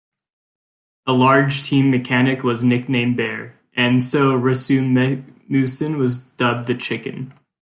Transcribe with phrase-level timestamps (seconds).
[1.05, 5.27] A large team mechanic was nicknamed Bear, and so Rasmussen
[5.99, 7.31] was dubbed The Chicken.